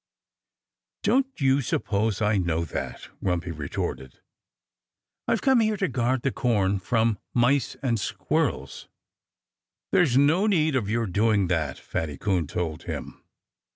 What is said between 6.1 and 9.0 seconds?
the corn from mice and squirrels."